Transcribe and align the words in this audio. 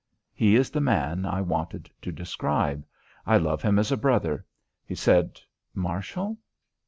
He 0.33 0.55
is 0.55 0.71
the 0.71 0.81
man 0.81 1.27
I 1.27 1.41
wanted 1.41 1.91
to 2.01 2.11
describe. 2.11 2.83
I 3.23 3.37
love 3.37 3.61
him 3.61 3.77
as 3.77 3.91
a 3.91 3.97
brother. 3.97 4.47
He 4.83 4.95
said: 4.95 5.39
"Marshall? 5.75 6.39